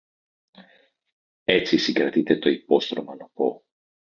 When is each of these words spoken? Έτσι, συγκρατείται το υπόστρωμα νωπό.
Έτσι, 1.43 1.77
συγκρατείται 1.77 2.37
το 2.39 2.49
υπόστρωμα 2.49 3.15
νωπό. 3.15 3.63